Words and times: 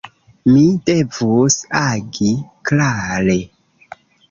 Mi 0.53 0.63
devus 0.89 1.59
agi 1.83 2.33
klare. 2.71 3.39